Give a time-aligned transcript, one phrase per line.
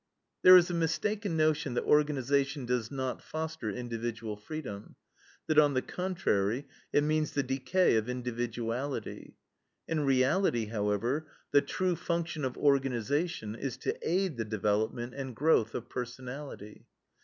[0.41, 4.95] "There is a mistaken notion that organization does not foster individual freedom;
[5.45, 9.35] that, on the contrary, it means the decay of individuality.
[9.87, 15.75] In reality, however, the true function of organization is to aid the development and growth
[15.75, 16.87] of personality.